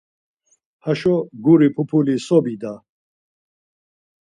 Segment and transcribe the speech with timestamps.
[0.83, 2.73] Haşo guri pupuli so bida!